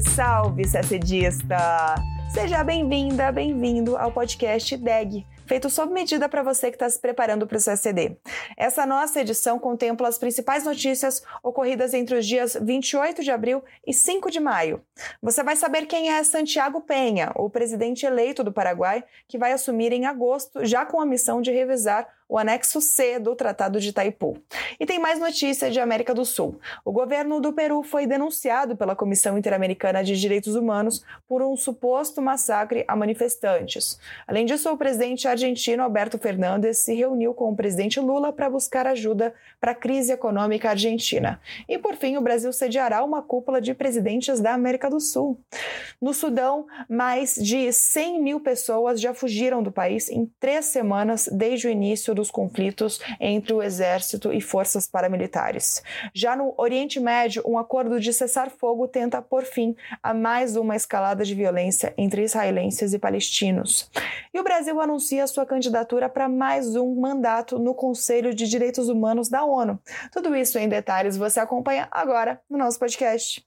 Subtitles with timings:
[0.00, 1.96] salve, CACDista!
[2.32, 7.46] Seja bem-vinda, bem-vindo ao podcast DEG, feito sob medida para você que está se preparando
[7.46, 8.16] para o CACD.
[8.56, 13.92] Essa nossa edição contempla as principais notícias ocorridas entre os dias 28 de abril e
[13.92, 14.80] 5 de maio.
[15.20, 19.92] Você vai saber quem é Santiago Penha, o presidente eleito do Paraguai, que vai assumir
[19.92, 24.38] em agosto, já com a missão de revisar o anexo C do Tratado de Itaipu.
[24.80, 26.58] E tem mais notícia de América do Sul.
[26.82, 32.22] O governo do Peru foi denunciado pela Comissão Interamericana de Direitos Humanos por um suposto
[32.22, 34.00] massacre a manifestantes.
[34.26, 38.86] Além disso, o presidente argentino Alberto Fernandes se reuniu com o presidente Lula para buscar
[38.86, 41.38] ajuda para a crise econômica argentina.
[41.68, 45.38] E fim, o Brasil sediará uma cúpula de presidentes da América do Sul.
[46.00, 51.66] No Sudão, mais de 100 mil pessoas já fugiram do país em três semanas desde
[51.66, 55.82] o início do dos conflitos entre o exército e forças paramilitares.
[56.14, 61.24] Já no Oriente Médio, um acordo de cessar-fogo tenta pôr fim a mais uma escalada
[61.24, 63.90] de violência entre israelenses e palestinos.
[64.32, 69.28] E o Brasil anuncia sua candidatura para mais um mandato no Conselho de Direitos Humanos
[69.28, 69.80] da ONU.
[70.12, 73.46] Tudo isso em detalhes você acompanha agora no nosso podcast.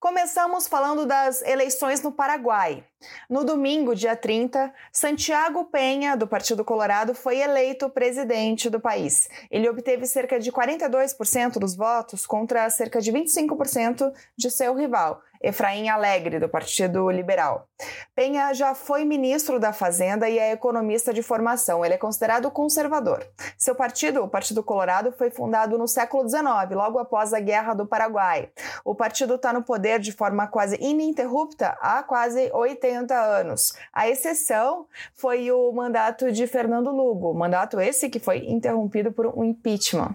[0.00, 2.84] Começamos falando das eleições no Paraguai.
[3.28, 9.28] No domingo, dia 30, Santiago Penha, do Partido Colorado, foi eleito presidente do país.
[9.50, 15.88] Ele obteve cerca de 42% dos votos contra cerca de 25% de seu rival, Efraim
[15.88, 17.68] Alegre, do Partido Liberal.
[18.14, 21.84] Penha já foi ministro da Fazenda e é economista de formação.
[21.84, 23.26] Ele é considerado conservador.
[23.58, 27.86] Seu partido, o Partido Colorado, foi fundado no século XIX, logo após a Guerra do
[27.86, 28.48] Paraguai.
[28.84, 33.74] O partido está no poder de forma quase ininterrupta há quase 80 anos.
[33.92, 39.44] A exceção foi o mandato de Fernando Lugo, mandato esse que foi interrompido por um
[39.44, 40.14] impeachment.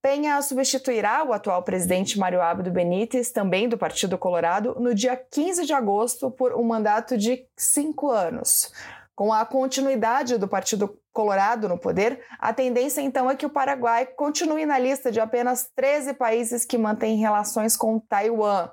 [0.00, 5.66] Penha substituirá o atual presidente Mário Abdo Benítez, também do Partido Colorado, no dia 15
[5.66, 8.72] de agosto por um mandato de cinco anos.
[9.14, 14.04] Com a continuidade do Partido Colorado no poder, a tendência então é que o Paraguai
[14.04, 18.68] continue na lista de apenas 13 países que mantêm relações com Taiwan.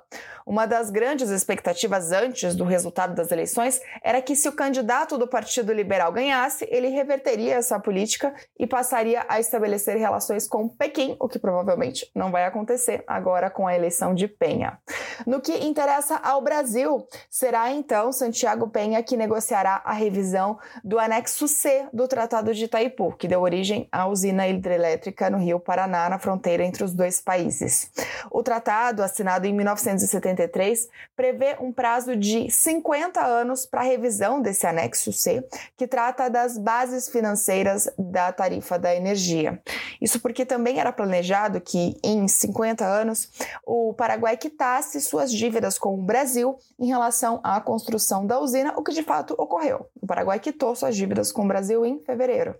[0.46, 5.26] Uma das grandes expectativas antes do resultado das eleições era que, se o candidato do
[5.26, 11.28] Partido Liberal ganhasse, ele reverteria essa política e passaria a estabelecer relações com Pequim, o
[11.28, 14.78] que provavelmente não vai acontecer agora com a eleição de Penha.
[15.26, 21.48] No que interessa ao Brasil, será então Santiago Penha que negociará a revisão do anexo
[21.48, 26.08] C do Tratado Tratado de Itaipu, que deu origem à usina hidrelétrica no Rio Paraná,
[26.08, 27.92] na fronteira entre os dois países.
[28.28, 34.66] O tratado, assinado em 1973, prevê um prazo de 50 anos para a revisão desse
[34.66, 35.46] anexo C,
[35.76, 39.62] que trata das bases financeiras da tarifa da energia.
[40.00, 43.28] Isso porque também era planejado que, em 50 anos,
[43.64, 48.82] o Paraguai quitasse suas dívidas com o Brasil em relação à construção da usina, o
[48.82, 49.86] que de fato ocorreu.
[50.04, 52.54] O Paraguai quitou suas dívidas com o Brasil em fevereiro.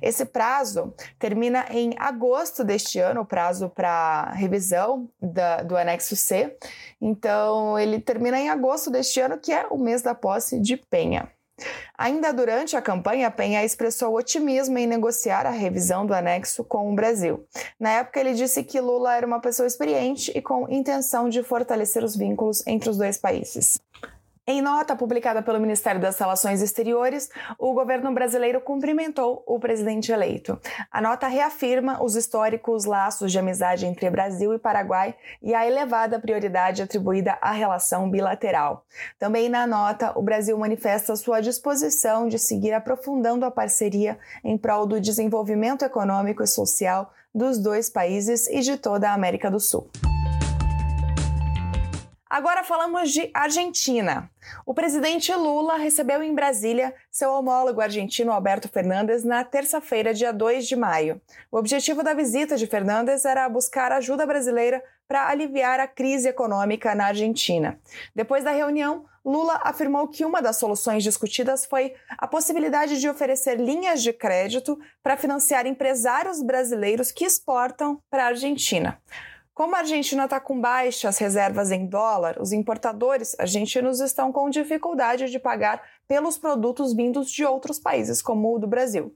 [0.00, 6.56] Esse prazo termina em agosto deste ano, o prazo para revisão da, do anexo C.
[6.98, 11.30] Então, ele termina em agosto deste ano, que é o mês da posse de Penha.
[11.98, 16.94] Ainda durante a campanha, Penha expressou otimismo em negociar a revisão do anexo com o
[16.94, 17.44] Brasil.
[17.78, 22.02] Na época, ele disse que Lula era uma pessoa experiente e com intenção de fortalecer
[22.02, 23.78] os vínculos entre os dois países.
[24.50, 27.28] Em nota publicada pelo Ministério das Relações Exteriores,
[27.58, 30.58] o governo brasileiro cumprimentou o presidente eleito.
[30.90, 36.18] A nota reafirma os históricos laços de amizade entre Brasil e Paraguai e a elevada
[36.18, 38.86] prioridade atribuída à relação bilateral.
[39.18, 44.86] Também na nota, o Brasil manifesta sua disposição de seguir aprofundando a parceria em prol
[44.86, 49.90] do desenvolvimento econômico e social dos dois países e de toda a América do Sul.
[52.30, 54.30] Agora falamos de Argentina.
[54.66, 60.68] O presidente Lula recebeu em Brasília seu homólogo argentino Alberto Fernandes na terça-feira, dia 2
[60.68, 61.22] de maio.
[61.50, 66.94] O objetivo da visita de Fernandes era buscar ajuda brasileira para aliviar a crise econômica
[66.94, 67.80] na Argentina.
[68.14, 73.58] Depois da reunião, Lula afirmou que uma das soluções discutidas foi a possibilidade de oferecer
[73.58, 79.00] linhas de crédito para financiar empresários brasileiros que exportam para a Argentina.
[79.58, 85.28] Como a Argentina está com baixas reservas em dólar, os importadores argentinos estão com dificuldade
[85.28, 89.12] de pagar pelos produtos vindos de outros países, como o do Brasil.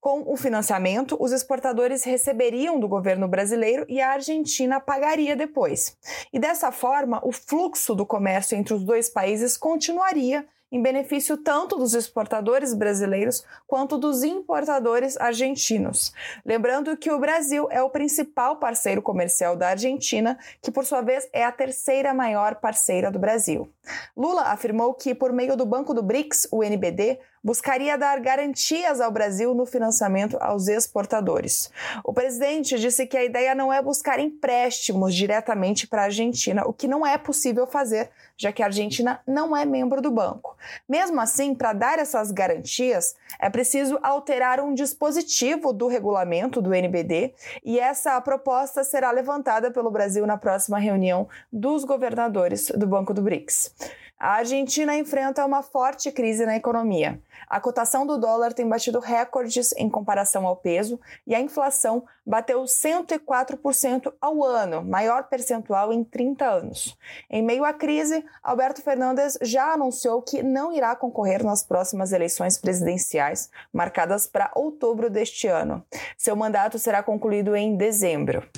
[0.00, 5.96] Com o financiamento, os exportadores receberiam do governo brasileiro e a Argentina pagaria depois.
[6.32, 11.76] E dessa forma, o fluxo do comércio entre os dois países continuaria em benefício tanto
[11.76, 16.12] dos exportadores brasileiros quanto dos importadores argentinos.
[16.44, 21.28] Lembrando que o Brasil é o principal parceiro comercial da Argentina, que por sua vez
[21.32, 23.68] é a terceira maior parceira do Brasil.
[24.16, 29.10] Lula afirmou que, por meio do Banco do BRICS, o NBD, buscaria dar garantias ao
[29.10, 31.70] Brasil no financiamento aos exportadores.
[32.02, 36.72] O presidente disse que a ideia não é buscar empréstimos diretamente para a Argentina, o
[36.72, 40.56] que não é possível fazer, já que a Argentina não é membro do banco.
[40.88, 47.34] Mesmo assim, para dar essas garantias, é preciso alterar um dispositivo do regulamento do NBD
[47.62, 53.20] e essa proposta será levantada pelo Brasil na próxima reunião dos governadores do Banco do
[53.20, 53.74] BRICS.
[54.18, 57.20] A Argentina enfrenta uma forte crise na economia.
[57.48, 62.62] A cotação do dólar tem batido recordes em comparação ao peso e a inflação bateu
[62.62, 66.96] 104% ao ano, maior percentual em 30 anos.
[67.28, 72.56] Em meio à crise, Alberto Fernandes já anunciou que não irá concorrer nas próximas eleições
[72.56, 75.84] presidenciais, marcadas para outubro deste ano.
[76.16, 78.48] Seu mandato será concluído em dezembro.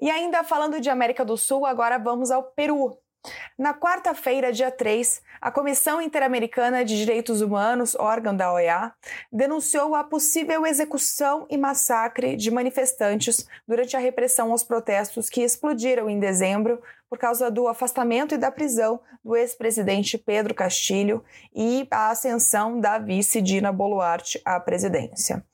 [0.00, 2.98] E ainda falando de América do Sul, agora vamos ao Peru.
[3.58, 8.92] Na quarta-feira, dia 3, a Comissão Interamericana de Direitos Humanos, órgão da OEA,
[9.30, 16.08] denunciou a possível execução e massacre de manifestantes durante a repressão aos protestos que explodiram
[16.08, 21.22] em dezembro por causa do afastamento e da prisão do ex-presidente Pedro Castilho
[21.54, 25.44] e a ascensão da vice Dina Boluarte à presidência.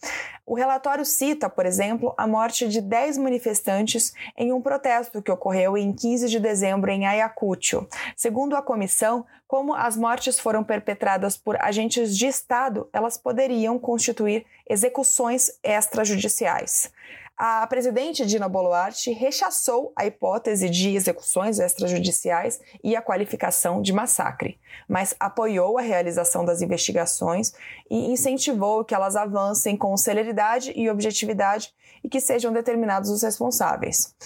[0.47, 5.77] O relatório cita, por exemplo, a morte de 10 manifestantes em um protesto que ocorreu
[5.77, 7.89] em 15 de dezembro em Ayacucho.
[8.17, 14.47] Segundo a comissão, como as mortes foram perpetradas por agentes de Estado, elas poderiam constituir
[14.71, 16.93] execuções extrajudiciais.
[17.41, 24.59] A presidente Dina Boluarte rechaçou a hipótese de execuções extrajudiciais e a qualificação de massacre,
[24.89, 27.53] mas apoiou a realização das investigações
[27.89, 34.17] e incentivou que elas avancem com celeridade e objetividade e que sejam determinados os responsáveis.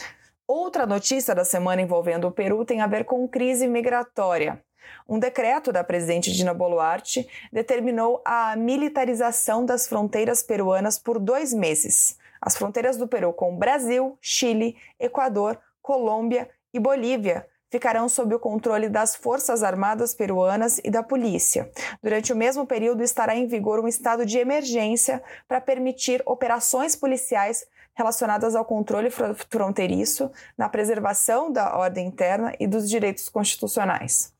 [0.48, 4.58] Outra notícia da semana envolvendo o Peru tem a ver com crise migratória.
[5.06, 12.16] Um decreto da presidente Dina Boluarte determinou a militarização das fronteiras peruanas por dois meses.
[12.42, 18.88] As fronteiras do Peru com Brasil, Chile, Equador, Colômbia e Bolívia ficarão sob o controle
[18.88, 21.70] das Forças Armadas peruanas e da polícia.
[22.02, 27.64] Durante o mesmo período estará em vigor um estado de emergência para permitir operações policiais
[27.94, 29.08] relacionadas ao controle
[29.48, 34.34] fronteiriço, na preservação da ordem interna e dos direitos constitucionais.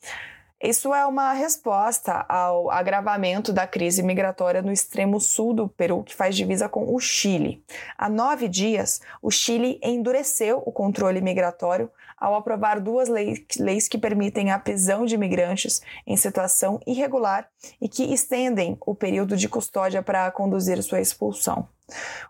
[0.63, 6.15] Isso é uma resposta ao agravamento da crise migratória no extremo sul do Peru, que
[6.15, 7.65] faz divisa com o Chile.
[7.99, 14.53] Há nove dias, o Chile endureceu o controle migratório ao aprovar duas leis que permitem
[14.53, 17.49] a prisão de imigrantes em situação irregular
[17.81, 21.67] e que estendem o período de custódia para conduzir sua expulsão.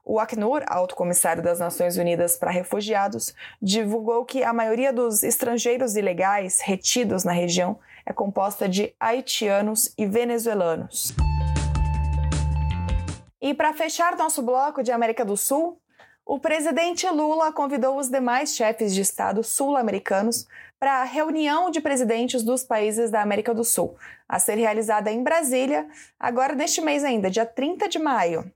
[0.04, 5.96] O Acnur, alto comissário das Nações Unidas para Refugiados, divulgou que a maioria dos estrangeiros
[5.96, 11.14] ilegais retidos na região é composta de haitianos e venezuelanos.
[13.40, 15.78] E para fechar nosso bloco de América do Sul,
[16.24, 20.46] o presidente Lula convidou os demais chefes de Estado sul-americanos
[20.78, 23.96] para a reunião de presidentes dos países da América do Sul,
[24.32, 25.86] a ser realizada em Brasília,
[26.19, 28.51] agora neste mês ainda, dia 30 de maio.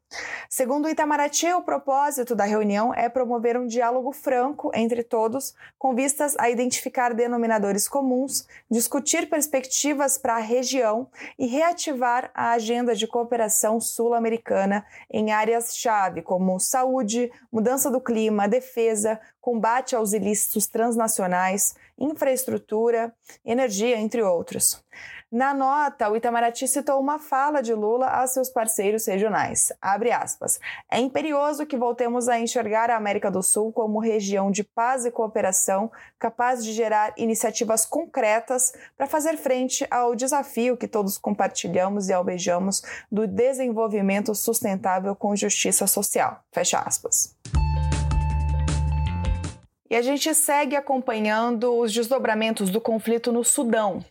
[0.49, 5.95] Segundo o Itamaraty, o propósito da reunião é promover um diálogo franco entre todos, com
[5.95, 13.07] vistas a identificar denominadores comuns, discutir perspectivas para a região e reativar a agenda de
[13.07, 23.15] cooperação sul-americana em áreas-chave como saúde, mudança do clima, defesa, combate aos ilícitos transnacionais, infraestrutura,
[23.45, 24.83] energia, entre outros.
[25.31, 29.73] Na nota, o Itamaraty citou uma fala de Lula a seus parceiros regionais.
[29.83, 30.61] Abre aspas.
[30.91, 35.11] É imperioso que voltemos a enxergar a América do Sul como região de paz e
[35.11, 42.13] cooperação, capaz de gerar iniciativas concretas para fazer frente ao desafio que todos compartilhamos e
[42.13, 46.41] alvejamos do desenvolvimento sustentável com justiça social.
[46.53, 47.35] Fecha aspas.
[49.91, 54.05] E a gente segue acompanhando os desdobramentos do conflito no Sudão.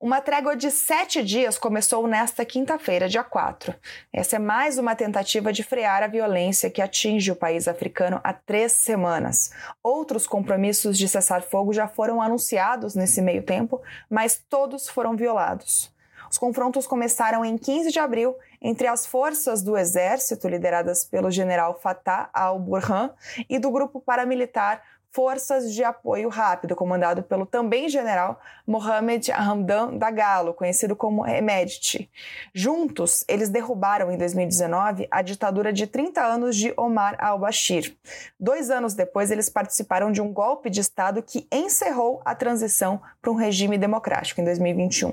[0.00, 3.74] Uma trégua de sete dias começou nesta quinta-feira, dia 4.
[4.12, 8.32] Essa é mais uma tentativa de frear a violência que atinge o país africano há
[8.32, 9.50] três semanas.
[9.82, 15.92] Outros compromissos de cessar-fogo já foram anunciados nesse meio tempo, mas todos foram violados.
[16.30, 21.78] Os confrontos começaram em 15 de abril entre as forças do exército, lideradas pelo general
[21.80, 23.10] Fatah al-Burhan,
[23.48, 30.52] e do grupo paramilitar Forças de Apoio Rápido, comandado pelo também general Mohamed Hamdan Dagalo,
[30.52, 32.10] conhecido como Hemedti.
[32.54, 37.96] Juntos, eles derrubaram em 2019 a ditadura de 30 anos de Omar al-Bashir.
[38.38, 43.30] Dois anos depois, eles participaram de um golpe de Estado que encerrou a transição para
[43.30, 45.12] um regime democrático em 2021.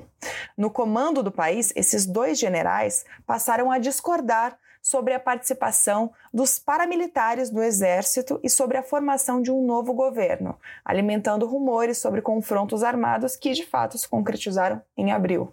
[0.56, 7.50] No comando do país, esses dois generais passaram a discordar sobre a participação dos paramilitares
[7.50, 13.34] do Exército e sobre a formação de um novo governo, alimentando rumores sobre confrontos armados
[13.34, 15.52] que de fato se concretizaram em abril.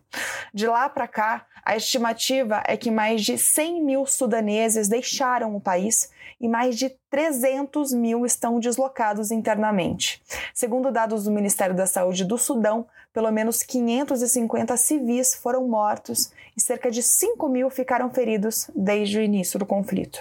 [0.54, 5.62] De lá para cá, a estimativa é que mais de 100 mil sudaneses deixaram o
[5.62, 10.22] país e mais de 300 mil estão deslocados internamente.
[10.54, 16.62] Segundo dados do Ministério da Saúde do Sudão, pelo menos 550 civis foram mortos e
[16.62, 20.20] cerca de 5 mil ficaram feridos desde o início do conflito.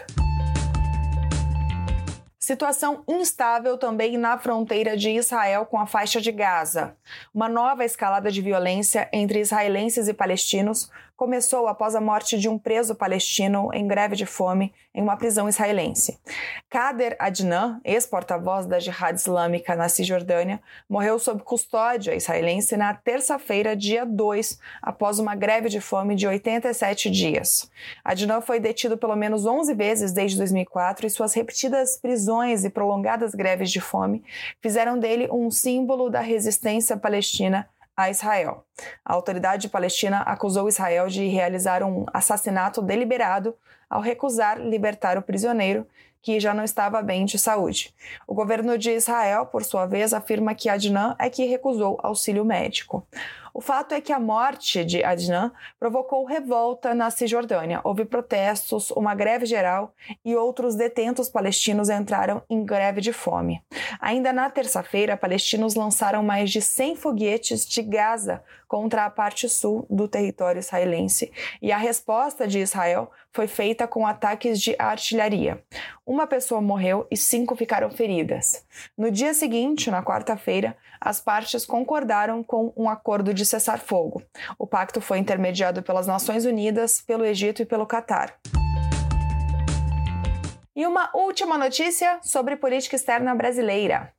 [2.42, 6.97] Situação instável também na fronteira de Israel com a faixa de Gaza.
[7.32, 10.90] Uma nova escalada de violência entre israelenses e palestinos
[11.23, 15.49] começou após a morte de um preso palestino em greve de fome em uma prisão
[15.49, 16.19] israelense.
[16.69, 24.05] Kader Adnan, ex-porta-voz da Jihad Islâmica na Cisjordânia, morreu sob custódia israelense na terça-feira, dia
[24.05, 27.71] 2, após uma greve de fome de 87 dias.
[28.05, 33.33] Adnan foi detido pelo menos 11 vezes desde 2004 e suas repetidas prisões e prolongadas
[33.33, 34.25] greves de fome
[34.61, 37.69] fizeram dele um símbolo da resistência palestina
[38.02, 38.64] a Israel.
[39.04, 43.54] A autoridade palestina acusou Israel de realizar um assassinato deliberado
[43.88, 45.87] ao recusar libertar o prisioneiro,
[46.23, 47.92] que já não estava bem de saúde.
[48.26, 53.06] O governo de Israel, por sua vez, afirma que Adnan é que recusou auxílio médico.
[53.54, 57.80] O fato é que a morte de Adnan provocou revolta na Cisjordânia.
[57.85, 59.94] Houve protestos, uma greve geral
[60.25, 63.62] e outros detentos palestinos entraram em greve de fome.
[64.00, 68.42] Ainda na terça-feira, palestinos lançaram mais de 100 foguetes de Gaza
[68.73, 71.30] contra a parte sul do território israelense,
[71.61, 75.62] e a resposta de Israel foi feita com ataques de artilharia.
[76.06, 78.64] Uma pessoa morreu e cinco ficaram feridas.
[78.97, 84.22] No dia seguinte, na quarta-feira, as partes concordaram com um acordo de cessar-fogo.
[84.56, 88.38] O pacto foi intermediado pelas Nações Unidas, pelo Egito e pelo Catar.
[90.75, 94.12] E uma última notícia sobre política externa brasileira.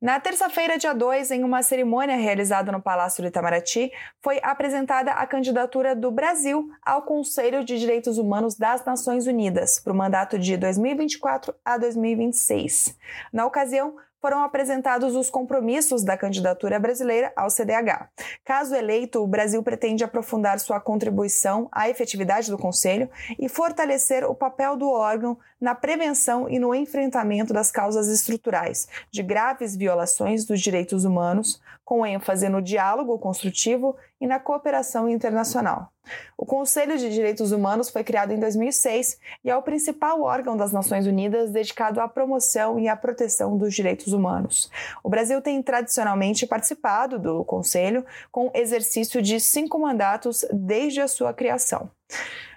[0.00, 3.92] Na terça-feira, dia 2, em uma cerimônia realizada no Palácio do Itamaraty,
[4.22, 9.92] foi apresentada a candidatura do Brasil ao Conselho de Direitos Humanos das Nações Unidas para
[9.92, 12.96] o mandato de 2024 a 2026.
[13.30, 18.08] Na ocasião, foram apresentados os compromissos da candidatura brasileira ao CDH.
[18.44, 23.08] Caso eleito, o Brasil pretende aprofundar sua contribuição à efetividade do Conselho
[23.38, 29.22] e fortalecer o papel do órgão na prevenção e no enfrentamento das causas estruturais de
[29.22, 35.90] graves violações dos direitos humanos, com ênfase no diálogo construtivo e na cooperação internacional.
[36.36, 40.70] O Conselho de Direitos Humanos foi criado em 2006 e é o principal órgão das
[40.70, 44.70] Nações Unidas dedicado à promoção e à proteção dos direitos humanos.
[45.02, 51.32] O Brasil tem tradicionalmente participado do Conselho com exercício de cinco mandatos desde a sua
[51.32, 51.90] criação.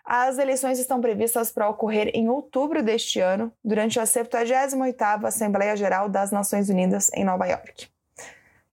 [0.04, 6.10] As eleições estão previstas para ocorrer em outubro deste ano, durante a 78ª Assembleia Geral
[6.10, 7.90] das Nações Unidas em Nova York.